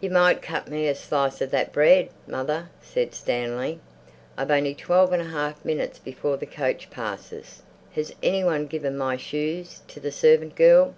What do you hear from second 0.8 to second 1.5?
a slice of